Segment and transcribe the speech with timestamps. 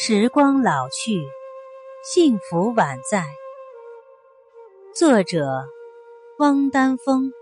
[0.00, 1.26] 时光老去，
[2.04, 3.26] 幸福宛在。
[4.94, 5.66] 作者：
[6.38, 7.32] 汪丹峰。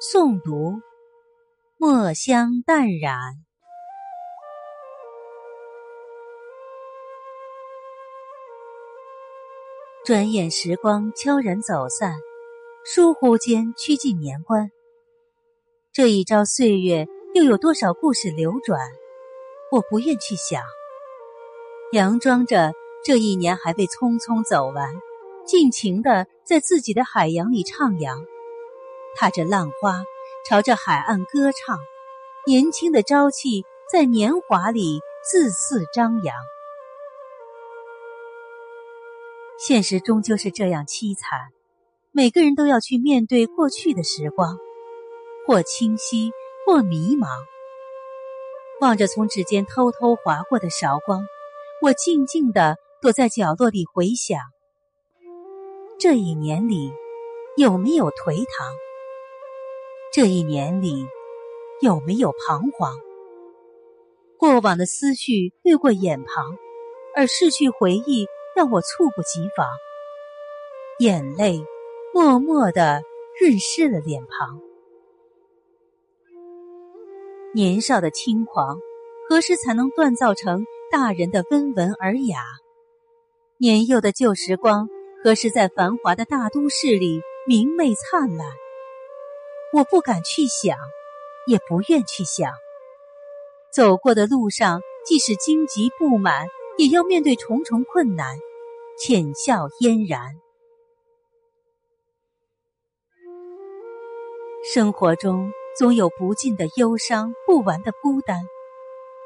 [0.00, 0.80] 诵读：
[1.78, 3.14] 墨香淡然。
[10.04, 12.16] 转眼时光悄然走散，
[12.84, 14.72] 疏忽间趋近年关。
[15.92, 17.06] 这一朝岁月，
[17.36, 18.80] 又有多少故事流转？
[19.70, 20.60] 我不愿去想。
[21.92, 22.72] 佯装着
[23.04, 24.88] 这一年还未匆匆走完，
[25.44, 28.24] 尽情的在自己的海洋里徜徉，
[29.14, 30.02] 踏着浪花，
[30.48, 31.78] 朝着海岸歌唱，
[32.46, 36.34] 年轻的朝气在年华里自肆张扬。
[39.58, 41.50] 现实终究是这样凄惨，
[42.10, 44.56] 每个人都要去面对过去的时光，
[45.46, 46.32] 或清晰，
[46.64, 47.28] 或迷茫。
[48.80, 51.26] 望着从指尖偷偷划过的韶光。
[51.82, 54.38] 我静静的躲在角落里回想，
[55.98, 56.92] 这一年里
[57.56, 58.72] 有没有颓唐？
[60.12, 61.04] 这一年里
[61.80, 62.94] 有没有彷徨？
[64.38, 66.56] 过往的思绪掠过眼旁，
[67.16, 69.66] 而逝去回忆让我猝不及防，
[71.00, 71.64] 眼泪
[72.14, 73.02] 默默的
[73.40, 74.60] 润湿了脸庞。
[77.52, 78.78] 年少的轻狂，
[79.28, 80.64] 何时才能锻造成？
[80.92, 82.44] 大人的温文尔雅，
[83.56, 84.90] 年幼的旧时光，
[85.24, 88.46] 何时在繁华的大都市里明媚灿烂？
[89.72, 90.76] 我不敢去想，
[91.46, 92.52] 也不愿去想。
[93.72, 98.36] 走过的路上，即使荆棘布满，也要面对重重困难，
[98.98, 100.34] 浅笑嫣然。
[104.74, 108.42] 生活中总有不尽的忧伤，不完的孤单，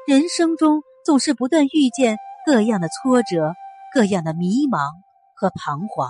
[0.07, 0.81] 人生中。
[1.07, 3.53] 总是不断遇见各样的挫折，
[3.93, 4.91] 各样的迷茫
[5.35, 6.09] 和彷徨。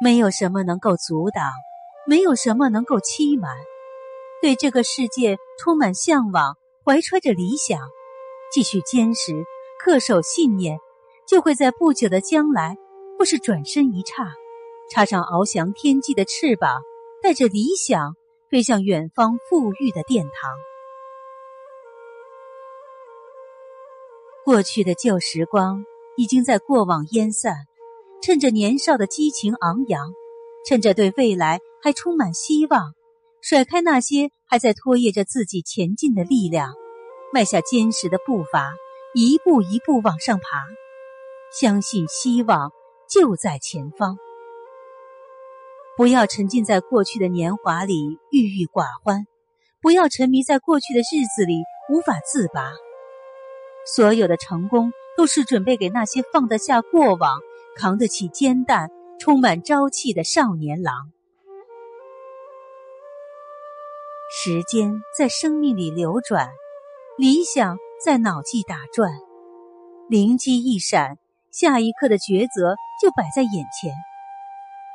[0.00, 1.52] 没有什么能够阻挡，
[2.06, 3.54] 没有什么能够欺瞒。
[4.40, 6.56] 对这个世界充满向往，
[6.86, 7.78] 怀揣着理想，
[8.50, 9.44] 继续坚持，
[9.84, 10.78] 恪守信念，
[11.28, 12.78] 就会在不久的将来，
[13.18, 14.32] 或是转身一刹，
[14.90, 16.80] 插上翱翔天际的翅膀，
[17.22, 18.16] 带着理想
[18.48, 20.50] 飞向远方富裕的殿堂。
[24.44, 25.84] 过去的旧时光
[26.16, 27.54] 已经在过往烟散，
[28.20, 30.12] 趁着年少的激情昂扬，
[30.66, 32.92] 趁着对未来还充满希望，
[33.40, 36.74] 甩开那些还在拖曳着自己前进的力量，
[37.32, 38.74] 迈下坚实的步伐，
[39.14, 40.64] 一步一步往上爬，
[41.56, 42.72] 相信希望
[43.08, 44.18] 就在前方。
[45.96, 49.24] 不要沉浸在过去的年华里郁郁寡欢，
[49.80, 52.72] 不要沉迷在过去的日子里无法自拔。
[53.84, 57.38] 所有的成功都是准备给那些放得下过往、
[57.76, 60.94] 扛得起肩担、充满朝气的少年郎。
[64.44, 66.48] 时间在生命里流转，
[67.18, 69.12] 理想在脑际打转，
[70.08, 71.18] 灵机一闪，
[71.50, 73.92] 下一刻的抉择就摆在眼前。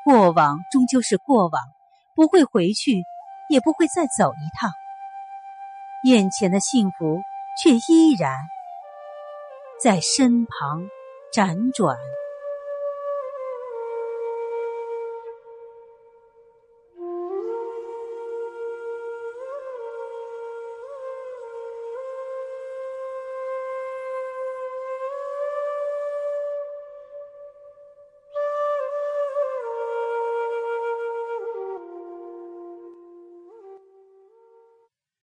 [0.03, 1.61] 过往终究是过往，
[2.15, 3.03] 不会回去，
[3.49, 4.71] 也不会再走一趟。
[6.03, 7.19] 眼前的幸福
[7.61, 8.33] 却依然。
[9.79, 10.89] 在身旁
[11.31, 11.95] 辗转。